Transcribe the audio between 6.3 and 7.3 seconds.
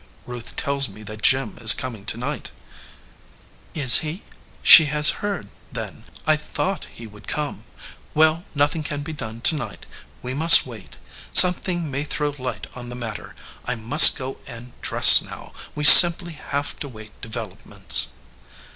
thought he would